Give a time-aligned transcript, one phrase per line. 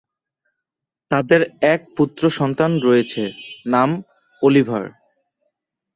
[1.11, 1.41] তাদের
[1.73, 3.23] এক পুত্র সন্তান রয়েছে,
[3.65, 3.89] নাম
[4.41, 4.85] অলিভার।